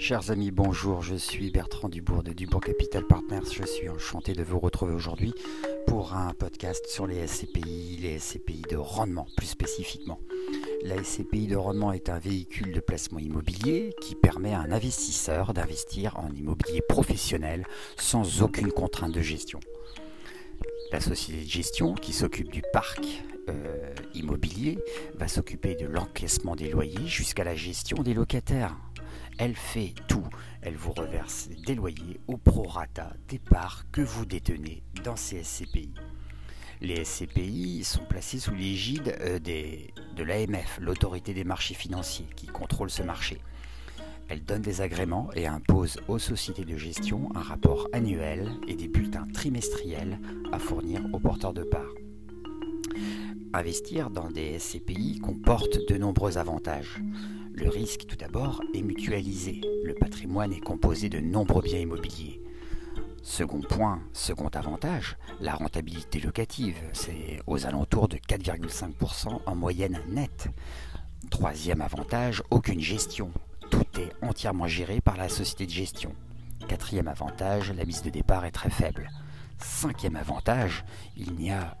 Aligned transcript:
Chers 0.00 0.30
amis, 0.30 0.52
bonjour, 0.52 1.02
je 1.02 1.16
suis 1.16 1.50
Bertrand 1.50 1.88
Dubourg 1.88 2.22
de 2.22 2.32
Dubourg 2.32 2.60
Capital 2.60 3.04
Partners. 3.04 3.50
Je 3.52 3.64
suis 3.64 3.88
enchanté 3.88 4.32
de 4.32 4.44
vous 4.44 4.60
retrouver 4.60 4.94
aujourd'hui 4.94 5.34
pour 5.88 6.14
un 6.14 6.32
podcast 6.34 6.86
sur 6.86 7.08
les 7.08 7.26
SCPI, 7.26 7.98
les 8.00 8.20
SCPI 8.20 8.62
de 8.70 8.76
rendement 8.76 9.26
plus 9.36 9.48
spécifiquement. 9.48 10.20
La 10.84 11.02
SCPI 11.02 11.48
de 11.48 11.56
rendement 11.56 11.92
est 11.92 12.10
un 12.10 12.20
véhicule 12.20 12.72
de 12.72 12.78
placement 12.78 13.18
immobilier 13.18 13.92
qui 14.00 14.14
permet 14.14 14.54
à 14.54 14.60
un 14.60 14.70
investisseur 14.70 15.52
d'investir 15.52 16.16
en 16.16 16.30
immobilier 16.30 16.80
professionnel 16.88 17.66
sans 17.96 18.42
aucune 18.42 18.70
contrainte 18.70 19.12
de 19.12 19.20
gestion. 19.20 19.58
La 20.92 21.00
société 21.00 21.42
de 21.42 21.50
gestion 21.50 21.94
qui 21.94 22.12
s'occupe 22.12 22.52
du 22.52 22.62
parc 22.72 23.24
euh, 23.48 23.92
immobilier 24.14 24.78
va 25.16 25.26
s'occuper 25.26 25.74
de 25.74 25.86
l'encaissement 25.86 26.54
des 26.54 26.70
loyers 26.70 27.06
jusqu'à 27.06 27.42
la 27.42 27.56
gestion 27.56 28.02
des 28.04 28.14
locataires. 28.14 28.76
Elle 29.38 29.54
fait 29.54 29.94
tout. 30.08 30.26
Elle 30.62 30.76
vous 30.76 30.92
reverse 30.92 31.48
des 31.64 31.76
loyers 31.76 32.18
au 32.26 32.36
prorata 32.36 33.12
des 33.28 33.38
parts 33.38 33.84
que 33.92 34.00
vous 34.00 34.26
détenez 34.26 34.82
dans 35.04 35.14
ces 35.14 35.44
SCPI. 35.44 35.94
Les 36.80 37.04
SCPI 37.04 37.84
sont 37.84 38.04
placés 38.04 38.40
sous 38.40 38.54
l'égide 38.54 39.16
euh, 39.20 39.38
de 39.38 40.22
l'AMF, 40.22 40.78
l'autorité 40.80 41.34
des 41.34 41.44
marchés 41.44 41.74
financiers, 41.74 42.28
qui 42.34 42.48
contrôle 42.48 42.90
ce 42.90 43.02
marché. 43.04 43.40
Elle 44.28 44.44
donne 44.44 44.62
des 44.62 44.80
agréments 44.80 45.30
et 45.34 45.46
impose 45.46 45.98
aux 46.08 46.18
sociétés 46.18 46.64
de 46.64 46.76
gestion 46.76 47.30
un 47.36 47.42
rapport 47.42 47.88
annuel 47.92 48.50
et 48.66 48.74
des 48.74 48.88
bulletins 48.88 49.26
trimestriels 49.32 50.18
à 50.52 50.58
fournir 50.58 51.00
aux 51.12 51.20
porteurs 51.20 51.54
de 51.54 51.62
parts. 51.62 51.94
Investir 53.54 54.10
dans 54.10 54.30
des 54.30 54.58
SCPI 54.58 55.20
comporte 55.20 55.78
de 55.88 55.96
nombreux 55.96 56.38
avantages. 56.38 57.00
Le 57.60 57.68
risque, 57.70 58.06
tout 58.06 58.14
d'abord, 58.14 58.62
est 58.72 58.82
mutualisé. 58.82 59.60
Le 59.82 59.92
patrimoine 59.92 60.52
est 60.52 60.60
composé 60.60 61.08
de 61.08 61.18
nombreux 61.18 61.60
biens 61.60 61.80
immobiliers. 61.80 62.40
Second 63.24 63.62
point, 63.62 64.00
second 64.12 64.46
avantage, 64.50 65.16
la 65.40 65.56
rentabilité 65.56 66.20
locative, 66.20 66.76
c'est 66.92 67.40
aux 67.48 67.66
alentours 67.66 68.06
de 68.06 68.16
4,5% 68.16 69.40
en 69.44 69.54
moyenne 69.56 69.98
nette. 70.08 70.46
Troisième 71.30 71.80
avantage, 71.80 72.44
aucune 72.50 72.80
gestion. 72.80 73.32
Tout 73.72 73.98
est 73.98 74.12
entièrement 74.22 74.68
géré 74.68 75.00
par 75.00 75.16
la 75.16 75.28
société 75.28 75.66
de 75.66 75.72
gestion. 75.72 76.14
Quatrième 76.68 77.08
avantage, 77.08 77.72
la 77.72 77.84
mise 77.84 78.02
de 78.02 78.10
départ 78.10 78.44
est 78.44 78.52
très 78.52 78.70
faible. 78.70 79.10
Cinquième 79.58 80.14
avantage, 80.14 80.84
il 81.16 81.32
n'y 81.32 81.50
a 81.50 81.76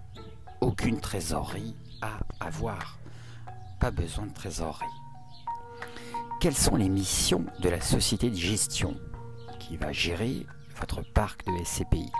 aucune 0.60 0.98
trésorerie 0.98 1.76
à 2.02 2.18
avoir. 2.40 2.98
Pas 3.78 3.92
besoin 3.92 4.26
de 4.26 4.34
trésorerie. 4.34 4.97
Quelles 6.40 6.56
sont 6.56 6.76
les 6.76 6.88
missions 6.88 7.44
de 7.58 7.68
la 7.68 7.80
société 7.80 8.30
de 8.30 8.36
gestion 8.36 8.94
qui 9.58 9.76
va 9.76 9.90
gérer 9.92 10.46
votre 10.78 11.02
parc 11.02 11.44
de 11.44 11.64
SCPI 11.64 12.12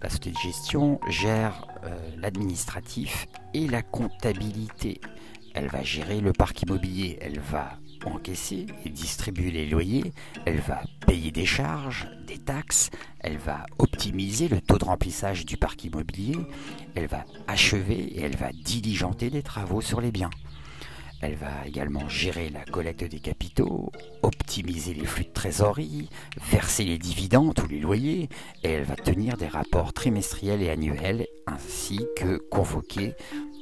La 0.00 0.08
société 0.08 0.30
de 0.30 0.38
gestion 0.38 1.00
gère 1.08 1.66
euh, 1.82 1.98
l'administratif 2.18 3.26
et 3.52 3.66
la 3.66 3.82
comptabilité. 3.82 5.00
Elle 5.54 5.66
va 5.66 5.82
gérer 5.82 6.20
le 6.20 6.32
parc 6.32 6.62
immobilier, 6.62 7.18
elle 7.20 7.40
va 7.40 7.72
encaisser 8.04 8.66
et 8.84 8.90
distribuer 8.90 9.50
les 9.50 9.66
loyers, 9.66 10.12
elle 10.44 10.60
va 10.60 10.82
payer 11.04 11.32
des 11.32 11.46
charges, 11.46 12.06
des 12.28 12.38
taxes, 12.38 12.90
elle 13.18 13.38
va 13.38 13.66
optimiser 13.78 14.46
le 14.46 14.60
taux 14.60 14.78
de 14.78 14.84
remplissage 14.84 15.44
du 15.44 15.56
parc 15.56 15.82
immobilier, 15.82 16.36
elle 16.94 17.08
va 17.08 17.24
achever 17.48 17.98
et 17.98 18.20
elle 18.20 18.36
va 18.36 18.52
diligenter 18.52 19.30
des 19.30 19.42
travaux 19.42 19.80
sur 19.80 20.00
les 20.00 20.12
biens. 20.12 20.30
Elle 21.26 21.34
va 21.34 21.66
également 21.66 22.08
gérer 22.08 22.50
la 22.50 22.64
collecte 22.64 23.02
des 23.02 23.18
capitaux, 23.18 23.90
optimiser 24.22 24.94
les 24.94 25.04
flux 25.04 25.24
de 25.24 25.32
trésorerie, 25.32 26.08
verser 26.52 26.84
les 26.84 26.98
dividendes 26.98 27.58
ou 27.58 27.66
les 27.66 27.80
loyers, 27.80 28.28
et 28.62 28.70
elle 28.70 28.84
va 28.84 28.94
tenir 28.94 29.36
des 29.36 29.48
rapports 29.48 29.92
trimestriels 29.92 30.62
et 30.62 30.70
annuels, 30.70 31.26
ainsi 31.48 31.98
que 32.16 32.36
convoquer 32.36 33.14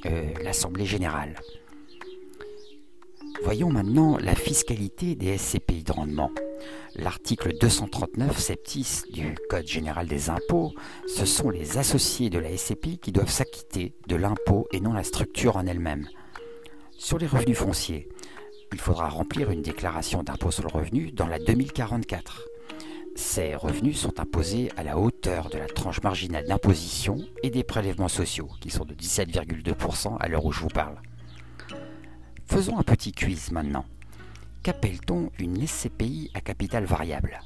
euh, 0.05 0.31
l'Assemblée 0.43 0.85
générale. 0.85 1.41
Voyons 3.45 3.71
maintenant 3.71 4.19
la 4.19 4.35
fiscalité 4.35 5.15
des 5.15 5.39
SCPI 5.39 5.85
de 5.85 5.93
rendement. 5.93 6.33
L'article 6.97 7.57
239 7.59 8.39
septis 8.39 9.05
du 9.11 9.37
Code 9.49 9.67
général 9.67 10.07
des 10.07 10.29
impôts, 10.29 10.75
ce 11.07 11.25
sont 11.25 11.49
les 11.49 11.79
associés 11.79 12.29
de 12.29 12.39
la 12.39 12.55
SCPI 12.55 12.99
qui 12.99 13.11
doivent 13.11 13.31
s'acquitter 13.31 13.95
de 14.07 14.17
l'impôt 14.17 14.69
et 14.75 14.81
non 14.81 14.93
la 14.93 15.03
structure 15.03 15.57
en 15.57 15.67
elle-même. 15.67 16.07
Sur 17.05 17.19
les 17.19 17.27
revenus 17.27 17.59
fonciers, 17.59 18.09
il 18.73 18.81
faudra 18.81 19.11
remplir 19.11 19.51
une 19.51 19.61
déclaration 19.61 20.23
d'impôt 20.23 20.51
sur 20.51 20.63
le 20.63 20.71
revenu 20.71 21.13
dans 21.13 21.27
la 21.27 21.39
2044. 21.39 22.41
Ces 23.15 23.55
revenus 23.55 23.99
sont 23.99 24.21
imposés 24.21 24.71
à 24.79 24.83
la 24.83 24.97
hauteur 24.97 25.51
de 25.51 25.59
la 25.59 25.67
tranche 25.67 26.03
marginale 26.03 26.47
d'imposition 26.47 27.19
et 27.43 27.51
des 27.51 27.63
prélèvements 27.63 28.09
sociaux, 28.09 28.49
qui 28.63 28.71
sont 28.71 28.87
de 28.87 28.95
17,2% 28.95 30.17
à 30.19 30.29
l'heure 30.29 30.47
où 30.47 30.53
je 30.53 30.61
vous 30.61 30.69
parle. 30.69 30.97
Faisons 32.47 32.79
un 32.79 32.83
petit 32.83 33.13
quiz 33.13 33.51
maintenant. 33.51 33.85
Qu'appelle-t-on 34.63 35.31
une 35.39 35.67
SCPI 35.67 36.31
à 36.33 36.41
capital 36.41 36.87
variable? 36.87 37.39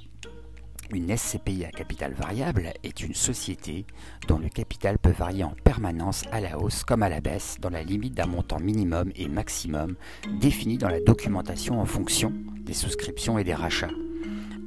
Une 0.93 1.17
SCPI 1.17 1.65
à 1.65 1.71
capital 1.71 2.15
variable 2.15 2.73
est 2.83 3.01
une 3.03 3.15
société 3.15 3.85
dont 4.27 4.39
le 4.39 4.49
capital 4.49 4.99
peut 4.99 5.11
varier 5.11 5.45
en 5.45 5.55
permanence 5.65 6.25
à 6.33 6.41
la 6.41 6.59
hausse 6.59 6.85
comme 6.85 7.03
à 7.03 7.09
la 7.09 7.21
baisse 7.21 7.57
dans 7.61 7.71
la 7.71 7.83
limite 7.83 8.15
d'un 8.15 8.27
montant 8.27 8.59
minimum 8.59 9.11
et 9.17 9.29
maximum 9.29 9.97
défini 10.41 10.79
dans 10.79 10.89
la 10.89 11.01
documentation 11.01 11.81
en 11.81 11.87
fonction 11.87 12.33
des 12.61 12.75
souscriptions 12.75 13.39
et 13.39 13.45
des 13.45 13.55
rachats. 13.55 13.91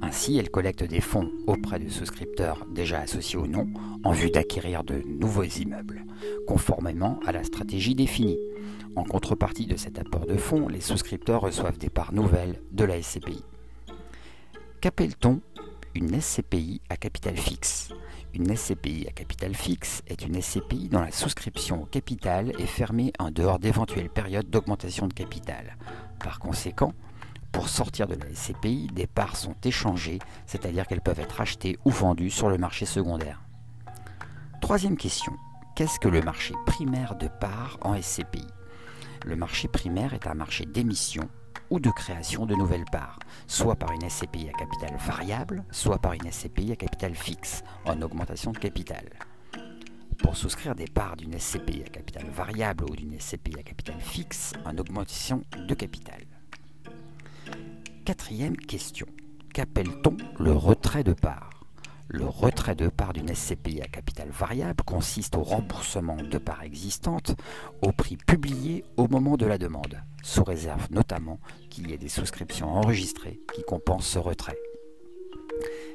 Ainsi, 0.02 0.38
elle 0.38 0.50
collecte 0.50 0.84
des 0.84 1.02
fonds 1.02 1.31
auprès 1.46 1.80
de 1.80 1.90
souscripteurs 1.90 2.66
déjà 2.74 3.00
associés 3.00 3.38
ou 3.38 3.48
non 3.48 3.68
en 4.04 4.12
vue 4.12 4.31
d'acquérir 4.31 4.84
de 4.84 5.04
nouveaux 5.06 5.44
immeubles, 5.44 6.04
conformément 6.48 7.20
à 7.26 7.31
la 7.31 7.44
stratégie 7.44 7.94
définie. 7.94 8.40
En 8.96 9.04
contrepartie 9.04 9.68
de 9.68 9.78
cet 9.78 10.00
apport 10.00 10.26
de 10.26 10.38
fonds, 10.38 10.68
les 10.68 10.81
souscripteurs 10.81 11.42
reçoivent 11.42 11.78
des 11.78 11.90
parts 11.90 12.14
nouvelles 12.14 12.60
de 12.72 12.84
la 12.84 13.02
SCPI. 13.02 13.44
Qu'appelle-t-on 14.81 15.42
une 15.96 16.19
SCPI 16.19 16.81
à 16.90 16.97
capital 16.97 17.38
fixe. 17.38 17.90
Une 18.34 18.56
SCPI 18.56 19.07
à 19.09 19.12
capital 19.12 19.53
fixe 19.53 20.03
est 20.07 20.22
une 20.25 20.41
SCPI 20.41 20.90
dont 20.90 21.02
la 21.02 21.12
souscription 21.12 21.84
au 21.84 21.85
capital 21.85 22.53
est 22.59 22.66
fermée 22.66 23.12
en 23.19 23.29
dehors 23.29 23.59
d'éventuelles 23.59 24.09
périodes 24.09 24.50
d'augmentation 24.50 25.07
de 25.07 25.13
capital. 25.13 25.78
Par 26.19 26.40
conséquent, 26.40 26.94
pour 27.51 27.68
sortir 27.68 28.07
de 28.07 28.16
la 28.16 28.34
SCPI, 28.34 28.88
des 28.94 29.07
parts 29.07 29.35
sont 29.35 29.56
échangées, 29.63 30.19
c'est-à-dire 30.46 30.88
qu'elles 30.88 31.01
peuvent 31.01 31.19
être 31.19 31.41
achetées 31.41 31.78
ou 31.84 31.90
vendues 31.90 32.30
sur 32.30 32.50
le 32.50 32.57
marché 32.57 32.85
secondaire. 32.85 33.41
Troisième 34.62 34.97
question. 34.97 35.34
Qu'est-ce 35.75 36.00
que 36.00 36.07
le 36.07 36.22
marché 36.22 36.53
primaire 36.66 37.16
de 37.16 37.28
parts 37.28 37.78
en 37.81 38.00
SCPI 38.01 38.47
Le 39.25 39.35
marché 39.35 39.68
primaire 39.68 40.13
est 40.13 40.28
un 40.28 40.35
marché 40.35 40.66
d'émission 40.66 41.30
ou 41.72 41.80
de 41.80 41.90
création 41.90 42.46
de 42.46 42.54
nouvelles 42.54 42.86
parts, 42.92 43.18
soit 43.48 43.76
par 43.76 43.92
une 43.94 44.08
SCPI 44.08 44.50
à 44.50 44.52
capital 44.52 44.96
variable, 44.98 45.64
soit 45.72 45.98
par 45.98 46.14
une 46.14 46.30
SCPI 46.32 46.74
à 46.74 46.76
capital 46.76 47.16
fixe, 47.16 47.64
en 47.86 48.02
augmentation 48.02 48.52
de 48.52 48.59
capital. 48.59 49.09
Pour 50.20 50.36
souscrire 50.38 50.76
des 50.76 50.86
parts 50.86 51.16
d'une 51.16 51.40
SCPI 51.40 51.84
à 51.84 51.90
capital 51.90 52.30
variable 52.30 52.84
ou 52.84 52.96
d'une 52.96 53.20
SCPI 53.20 53.60
à 53.60 53.64
capital 53.64 54.00
fixe, 54.00 54.54
en 54.66 54.78
augmentation 54.78 55.42
de 55.58 55.74
capital. 55.74 56.22
Quatrième 58.06 58.58
question. 58.58 59.08
Qu'appelle-t-on 59.54 60.18
le 60.40 60.52
retrait 60.52 61.04
de 61.04 61.14
parts 61.14 61.61
le 62.07 62.25
retrait 62.25 62.75
de 62.75 62.88
parts 62.88 63.13
d'une 63.13 63.34
SCPI 63.34 63.81
à 63.81 63.88
capital 63.88 64.29
variable 64.29 64.84
consiste 64.85 65.35
au 65.35 65.44
remboursement 65.44 66.17
de 66.17 66.38
parts 66.38 66.63
existantes 66.63 67.35
au 67.81 67.91
prix 67.91 68.17
publié 68.17 68.84
au 68.97 69.07
moment 69.07 69.38
de 69.38 69.45
la 69.45 69.57
demande, 69.57 70.01
sous 70.23 70.44
réserve 70.44 70.88
notamment 70.92 71.39
qu'il 71.69 71.89
y 71.89 71.94
ait 71.94 71.98
des 71.98 72.09
souscriptions 72.09 72.69
enregistrées 72.69 73.39
qui 73.53 73.63
compensent 73.63 74.07
ce 74.07 74.19
retrait. 74.19 74.57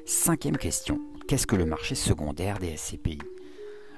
Cinquième 0.05 0.57
question. 0.57 1.01
Qu'est-ce 1.29 1.47
que 1.47 1.57
le 1.57 1.67
marché 1.67 1.95
secondaire 1.95 2.59
des 2.59 2.77
SCPI 2.77 3.19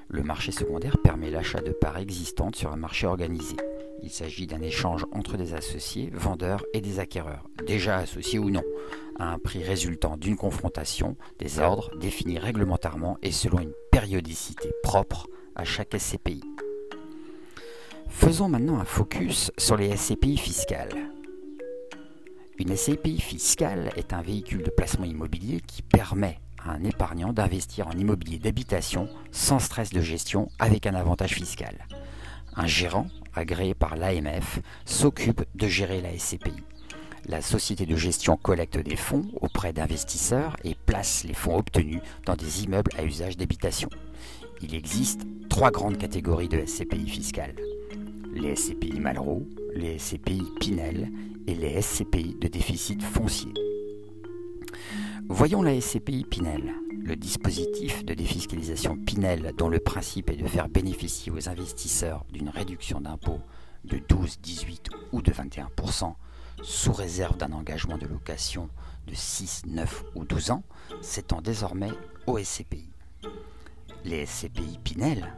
Le 0.07 0.23
marché 0.23 0.51
secondaire 0.51 0.97
permet 1.03 1.29
l'achat 1.29 1.61
de 1.61 1.71
parts 1.71 1.99
existantes 1.99 2.55
sur 2.55 2.71
un 2.71 2.77
marché 2.77 3.05
organisé. 3.05 3.55
Il 4.01 4.09
s'agit 4.09 4.47
d'un 4.47 4.61
échange 4.61 5.05
entre 5.11 5.37
des 5.37 5.53
associés, 5.53 6.09
vendeurs 6.13 6.65
et 6.73 6.81
des 6.81 6.99
acquéreurs, 6.99 7.49
déjà 7.67 7.97
associés 7.97 8.39
ou 8.39 8.49
non, 8.49 8.63
à 9.19 9.31
un 9.31 9.37
prix 9.37 9.63
résultant 9.63 10.17
d'une 10.17 10.37
confrontation 10.37 11.15
des 11.37 11.59
ordres 11.59 11.91
définis 11.99 12.39
réglementairement 12.39 13.17
et 13.21 13.31
selon 13.31 13.59
une 13.59 13.73
périodicité 13.91 14.71
propre 14.81 15.27
à 15.55 15.65
chaque 15.65 15.95
SCPI. 15.95 16.41
Faisons 18.07 18.49
maintenant 18.49 18.79
un 18.79 18.85
focus 18.85 19.51
sur 19.57 19.77
les 19.77 19.95
SCPI 19.95 20.37
fiscales. 20.37 21.11
Une 22.57 22.75
SCPI 22.75 23.21
fiscale 23.21 23.91
est 23.95 24.13
un 24.13 24.21
véhicule 24.21 24.63
de 24.63 24.69
placement 24.69 25.05
immobilier 25.05 25.61
qui 25.65 25.81
permet 25.81 26.39
à 26.65 26.71
un 26.71 26.83
épargnant 26.83 27.31
d'investir 27.31 27.87
en 27.87 27.91
immobilier 27.91 28.39
d'habitation 28.39 29.07
sans 29.31 29.59
stress 29.59 29.91
de 29.91 30.01
gestion 30.01 30.49
avec 30.59 30.85
un 30.85 30.95
avantage 30.95 31.35
fiscal. 31.35 31.87
Un 32.55 32.67
gérant, 32.67 33.07
agréé 33.33 33.73
par 33.73 33.95
l'AMF, 33.95 34.59
s'occupe 34.85 35.43
de 35.55 35.67
gérer 35.67 36.01
la 36.01 36.17
SCPI. 36.17 36.63
La 37.27 37.41
société 37.41 37.85
de 37.85 37.95
gestion 37.95 38.37
collecte 38.37 38.77
des 38.77 38.95
fonds 38.95 39.25
auprès 39.41 39.73
d'investisseurs 39.73 40.55
et 40.63 40.75
place 40.85 41.23
les 41.23 41.33
fonds 41.33 41.57
obtenus 41.57 42.01
dans 42.25 42.35
des 42.35 42.63
immeubles 42.63 42.91
à 42.97 43.03
usage 43.03 43.37
d'habitation. 43.37 43.89
Il 44.61 44.73
existe 44.75 45.21
trois 45.49 45.71
grandes 45.71 45.97
catégories 45.97 46.49
de 46.49 46.65
SCPI 46.65 47.07
fiscales. 47.09 47.55
Les 48.33 48.55
SCPI 48.55 48.99
Malraux, 48.99 49.47
les 49.75 49.97
SCPI 49.99 50.43
Pinel 50.59 51.11
et 51.47 51.55
les 51.55 51.81
SCPI 51.81 52.35
de 52.39 52.47
déficit 52.47 53.01
foncier. 53.01 53.53
Voyons 55.27 55.61
la 55.61 55.79
SCPI 55.79 56.23
Pinel. 56.23 56.73
Le 57.03 57.15
dispositif 57.15 58.05
de 58.05 58.13
défiscalisation 58.13 58.97
Pinel, 58.97 59.53
dont 59.57 59.69
le 59.69 59.79
principe 59.79 60.29
est 60.29 60.35
de 60.35 60.47
faire 60.47 60.69
bénéficier 60.69 61.31
aux 61.31 61.49
investisseurs 61.49 62.25
d'une 62.31 62.49
réduction 62.49 63.01
d'impôt 63.01 63.39
de 63.85 63.99
12, 64.09 64.39
18 64.41 64.89
ou 65.11 65.21
de 65.21 65.31
21%, 65.31 66.13
sous 66.63 66.93
réserve 66.93 67.37
d'un 67.37 67.51
engagement 67.51 67.97
de 67.97 68.07
location 68.07 68.69
de 69.07 69.13
6, 69.13 69.63
9 69.67 70.03
ou 70.15 70.25
12 70.25 70.51
ans, 70.51 70.63
s'étend 71.01 71.41
désormais 71.41 71.91
aux 72.27 72.37
SCPI. 72.37 72.89
Les 74.05 74.25
SCPI 74.25 74.79
Pinel 74.83 75.33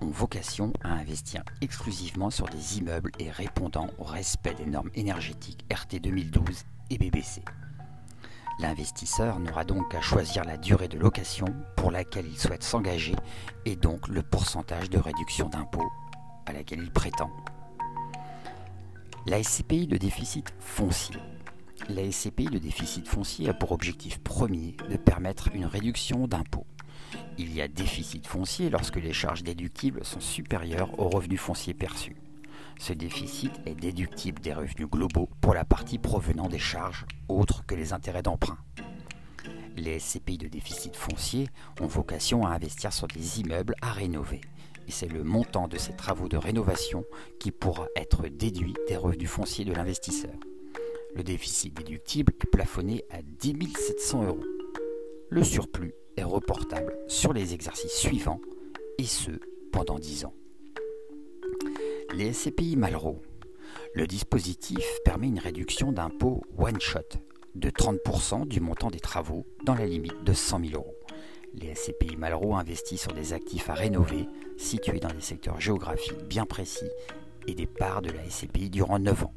ont 0.00 0.10
vocation 0.10 0.72
à 0.82 0.92
investir 0.92 1.42
exclusivement 1.60 2.30
sur 2.30 2.46
des 2.46 2.78
immeubles 2.78 3.10
et 3.18 3.30
répondant 3.30 3.88
au 3.98 4.04
respect 4.04 4.54
des 4.54 4.66
normes 4.66 4.90
énergétiques 4.94 5.64
RT 5.72 6.00
2012 6.00 6.64
et 6.90 6.98
BBC. 6.98 7.42
L'investisseur 8.58 9.38
n'aura 9.40 9.64
donc 9.64 9.90
qu'à 9.90 10.00
choisir 10.00 10.44
la 10.44 10.58
durée 10.58 10.88
de 10.88 10.98
location 10.98 11.46
pour 11.76 11.90
laquelle 11.90 12.26
il 12.26 12.38
souhaite 12.38 12.62
s'engager 12.62 13.16
et 13.64 13.76
donc 13.76 14.08
le 14.08 14.22
pourcentage 14.22 14.90
de 14.90 14.98
réduction 14.98 15.48
d'impôt 15.48 15.90
à 16.46 16.52
laquelle 16.52 16.82
il 16.82 16.90
prétend. 16.90 17.30
La 19.26 19.42
SCPI 19.42 19.86
de 19.86 19.98
déficit 19.98 20.46
foncier. 20.60 21.16
La 21.90 22.10
SCPI 22.10 22.46
de 22.46 22.58
déficit 22.58 23.06
foncier 23.06 23.50
a 23.50 23.54
pour 23.54 23.72
objectif 23.72 24.18
premier 24.18 24.76
de 24.88 24.96
permettre 24.96 25.50
une 25.54 25.66
réduction 25.66 26.26
d'impôt. 26.26 26.66
Il 27.36 27.52
y 27.54 27.60
a 27.60 27.68
déficit 27.68 28.26
foncier 28.26 28.70
lorsque 28.70 28.96
les 28.96 29.12
charges 29.12 29.42
déductibles 29.42 30.06
sont 30.06 30.20
supérieures 30.20 30.98
aux 30.98 31.10
revenus 31.10 31.38
fonciers 31.38 31.74
perçus. 31.74 32.16
Ce 32.78 32.94
déficit 32.94 33.52
est 33.66 33.74
déductible 33.74 34.40
des 34.40 34.54
revenus 34.54 34.88
globaux 34.88 35.28
pour 35.42 35.52
la 35.52 35.66
partie 35.66 35.98
provenant 35.98 36.48
des 36.48 36.58
charges 36.58 37.04
autres 37.28 37.66
que 37.66 37.74
les 37.74 37.92
intérêts 37.92 38.22
d'emprunt. 38.22 38.58
Les 39.76 39.98
SCPI 39.98 40.38
de 40.38 40.48
déficit 40.48 40.96
foncier 40.96 41.48
ont 41.80 41.86
vocation 41.86 42.46
à 42.46 42.54
investir 42.54 42.92
sur 42.92 43.06
des 43.06 43.40
immeubles 43.40 43.74
à 43.82 43.92
rénover. 43.92 44.40
C'est 44.90 45.08
le 45.08 45.22
montant 45.22 45.68
de 45.68 45.78
ces 45.78 45.94
travaux 45.94 46.28
de 46.28 46.36
rénovation 46.36 47.04
qui 47.38 47.52
pourra 47.52 47.88
être 47.96 48.28
déduit 48.28 48.74
des 48.88 48.96
revenus 48.96 49.30
fonciers 49.30 49.64
de 49.64 49.72
l'investisseur. 49.72 50.34
Le 51.14 51.22
déficit 51.22 51.72
déductible 51.72 52.32
est 52.40 52.50
plafonné 52.50 53.04
à 53.10 53.22
10 53.22 53.56
700 53.76 54.24
euros. 54.24 54.44
Le 55.28 55.44
surplus 55.44 55.94
est 56.16 56.24
reportable 56.24 56.96
sur 57.08 57.32
les 57.32 57.54
exercices 57.54 57.96
suivants, 57.96 58.40
et 58.98 59.04
ce 59.04 59.30
pendant 59.72 59.98
10 59.98 60.26
ans. 60.26 60.34
Les 62.14 62.32
SCPI 62.32 62.76
Malraux. 62.76 63.22
Le 63.94 64.06
dispositif 64.06 64.84
permet 65.04 65.28
une 65.28 65.38
réduction 65.38 65.92
d'impôt 65.92 66.42
one-shot 66.58 67.18
de 67.54 67.70
30% 67.70 68.46
du 68.46 68.60
montant 68.60 68.90
des 68.90 69.00
travaux 69.00 69.46
dans 69.64 69.74
la 69.74 69.86
limite 69.86 70.24
de 70.24 70.32
100 70.32 70.60
000 70.60 70.74
euros. 70.74 70.96
Les 71.54 71.74
SCPI 71.74 72.16
Malraux 72.16 72.54
investissent 72.54 73.02
sur 73.02 73.12
des 73.12 73.32
actifs 73.32 73.68
à 73.70 73.74
rénover 73.74 74.26
situés 74.56 75.00
dans 75.00 75.08
des 75.08 75.20
secteurs 75.20 75.60
géographiques 75.60 76.24
bien 76.28 76.46
précis 76.46 76.90
et 77.46 77.54
des 77.54 77.66
parts 77.66 78.02
de 78.02 78.10
la 78.10 78.28
SCPI 78.28 78.70
durant 78.70 78.98
9 78.98 79.24
ans. 79.24 79.34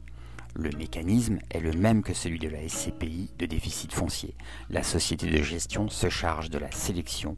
Le 0.55 0.69
mécanisme 0.77 1.39
est 1.49 1.59
le 1.59 1.71
même 1.73 2.03
que 2.03 2.13
celui 2.13 2.39
de 2.39 2.49
la 2.49 2.67
SCPI 2.67 3.31
de 3.39 3.45
déficit 3.45 3.91
foncier. 3.91 4.35
La 4.69 4.83
société 4.83 5.27
de 5.27 5.41
gestion 5.41 5.89
se 5.89 6.09
charge 6.09 6.49
de 6.49 6.59
la 6.59 6.71
sélection, 6.71 7.35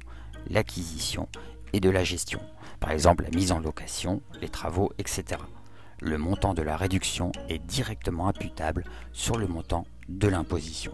l'acquisition 0.49 1.29
et 1.71 1.79
de 1.79 1.89
la 1.89 2.03
gestion 2.03 2.41
par 2.79 2.91
exemple 2.91 3.23
la 3.23 3.29
mise 3.31 3.51
en 3.51 3.59
location, 3.59 4.21
les 4.41 4.49
travaux, 4.49 4.91
etc. 4.97 5.41
Le 6.01 6.17
montant 6.17 6.53
de 6.53 6.61
la 6.61 6.77
réduction 6.77 7.31
est 7.49 7.59
directement 7.59 8.27
imputable 8.27 8.83
sur 9.11 9.37
le 9.37 9.47
montant 9.47 9.85
de 10.09 10.27
l'imposition. 10.27 10.93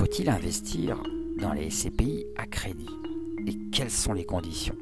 Faut-il 0.00 0.30
investir 0.30 0.96
dans 1.38 1.52
les 1.52 1.68
SCPI 1.68 2.24
à 2.38 2.46
crédit 2.46 2.88
Et 3.46 3.54
quelles 3.70 3.90
sont 3.90 4.14
les 4.14 4.24
conditions? 4.24 4.74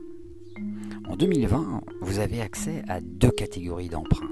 En 1.09 1.17
2020, 1.17 1.81
vous 2.03 2.21
avez 2.21 2.41
accès 2.41 2.85
à 2.87 3.01
deux 3.01 3.33
catégories 3.33 3.89
d'emprunts. 3.89 4.31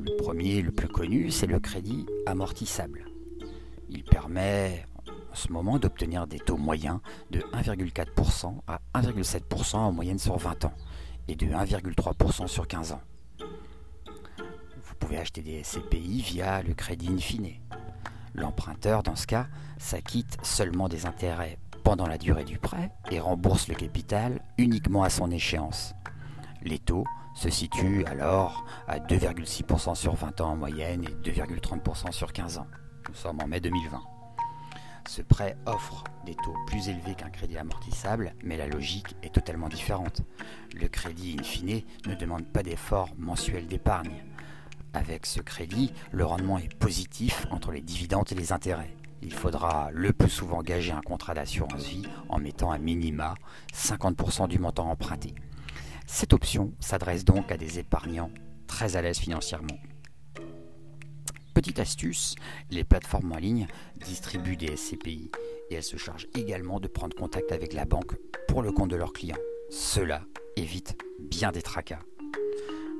Le 0.00 0.16
premier, 0.16 0.60
le 0.60 0.72
plus 0.72 0.88
connu, 0.88 1.30
c'est 1.30 1.46
le 1.46 1.60
crédit 1.60 2.04
amortissable. 2.26 3.04
Il 3.90 4.02
permet 4.02 4.84
en 5.06 5.34
ce 5.36 5.52
moment 5.52 5.78
d'obtenir 5.78 6.26
des 6.26 6.40
taux 6.40 6.56
moyens 6.56 6.98
de 7.30 7.38
1,4% 7.38 8.56
à 8.66 8.80
1,7% 8.96 9.76
en 9.76 9.92
moyenne 9.92 10.18
sur 10.18 10.36
20 10.36 10.64
ans 10.64 10.74
et 11.28 11.36
de 11.36 11.46
1,3% 11.46 12.48
sur 12.48 12.66
15 12.66 12.90
ans. 12.90 13.02
Vous 13.38 14.94
pouvez 14.98 15.18
acheter 15.18 15.42
des 15.42 15.62
SCPI 15.62 16.22
via 16.22 16.60
le 16.64 16.74
crédit 16.74 17.08
in 17.08 17.18
fine. 17.18 17.52
L'emprunteur, 18.34 19.02
dans 19.02 19.16
ce 19.16 19.26
cas, 19.26 19.46
s'acquitte 19.78 20.38
seulement 20.42 20.88
des 20.88 21.06
intérêts 21.06 21.58
pendant 21.84 22.06
la 22.06 22.18
durée 22.18 22.44
du 22.44 22.58
prêt 22.58 22.90
et 23.10 23.20
rembourse 23.20 23.68
le 23.68 23.74
capital 23.74 24.40
uniquement 24.58 25.02
à 25.02 25.10
son 25.10 25.30
échéance. 25.30 25.94
Les 26.62 26.78
taux 26.78 27.04
se 27.34 27.50
situent 27.50 28.04
alors 28.06 28.64
à 28.86 28.98
2,6% 28.98 29.94
sur 29.94 30.14
20 30.14 30.40
ans 30.40 30.50
en 30.50 30.56
moyenne 30.56 31.04
et 31.04 31.30
2,30% 31.30 32.12
sur 32.12 32.32
15 32.32 32.58
ans. 32.58 32.66
Nous 33.08 33.14
sommes 33.14 33.40
en 33.42 33.46
mai 33.46 33.60
2020. 33.60 34.00
Ce 35.08 35.20
prêt 35.20 35.56
offre 35.66 36.04
des 36.24 36.34
taux 36.36 36.54
plus 36.66 36.88
élevés 36.88 37.14
qu'un 37.14 37.30
crédit 37.30 37.58
amortissable, 37.58 38.34
mais 38.44 38.56
la 38.56 38.68
logique 38.68 39.16
est 39.22 39.34
totalement 39.34 39.68
différente. 39.68 40.22
Le 40.74 40.86
crédit, 40.86 41.36
in 41.38 41.42
fine, 41.42 41.82
ne 42.06 42.14
demande 42.14 42.46
pas 42.46 42.62
d'effort 42.62 43.08
mensuel 43.18 43.66
d'épargne. 43.66 44.22
Avec 44.94 45.26
ce 45.26 45.40
crédit, 45.40 45.92
le 46.10 46.24
rendement 46.24 46.58
est 46.58 46.74
positif 46.74 47.46
entre 47.50 47.72
les 47.72 47.80
dividendes 47.80 48.30
et 48.30 48.34
les 48.34 48.52
intérêts. 48.52 48.94
Il 49.22 49.32
faudra 49.32 49.90
le 49.92 50.12
plus 50.12 50.28
souvent 50.28 50.62
gager 50.62 50.92
un 50.92 51.00
contrat 51.00 51.34
d'assurance 51.34 51.86
vie 51.86 52.06
en 52.28 52.38
mettant 52.38 52.72
à 52.72 52.78
minima 52.78 53.34
50% 53.72 54.48
du 54.48 54.58
montant 54.58 54.90
emprunté. 54.90 55.34
Cette 56.06 56.32
option 56.32 56.72
s'adresse 56.80 57.24
donc 57.24 57.52
à 57.52 57.56
des 57.56 57.78
épargnants 57.78 58.30
très 58.66 58.96
à 58.96 59.02
l'aise 59.02 59.18
financièrement. 59.18 59.78
Petite 61.54 61.78
astuce, 61.78 62.34
les 62.70 62.82
plateformes 62.82 63.32
en 63.32 63.36
ligne 63.36 63.66
distribuent 64.04 64.56
des 64.56 64.76
SCPI 64.76 65.30
et 65.70 65.74
elles 65.74 65.82
se 65.82 65.96
chargent 65.96 66.26
également 66.34 66.80
de 66.80 66.88
prendre 66.88 67.16
contact 67.16 67.52
avec 67.52 67.72
la 67.72 67.84
banque 67.84 68.16
pour 68.48 68.62
le 68.62 68.72
compte 68.72 68.90
de 68.90 68.96
leurs 68.96 69.12
clients. 69.12 69.36
Cela 69.70 70.22
évite 70.56 70.96
bien 71.20 71.52
des 71.52 71.62
tracas. 71.62 72.00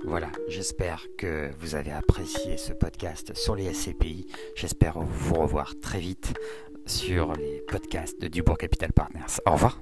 Voilà, 0.04 0.30
j'espère 0.49 1.06
que 1.16 1.50
vous 1.61 1.75
avez 1.75 1.92
apprécié 1.92 2.56
ce 2.56 2.73
podcast 2.73 3.35
sur 3.35 3.54
les 3.54 3.73
SCPI. 3.73 4.26
J'espère 4.56 4.99
vous 4.99 5.35
revoir 5.35 5.75
très 5.80 6.00
vite 6.00 6.35
sur 6.87 7.32
les 7.35 7.62
podcasts 7.68 8.21
de 8.21 8.28
Dubourg 8.28 8.59
Capital 8.59 8.92
Partners. 8.92 9.40
Au 9.47 9.52
revoir. 9.52 9.80